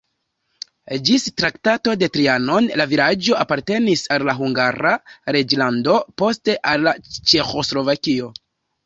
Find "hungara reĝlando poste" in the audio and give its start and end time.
4.39-6.57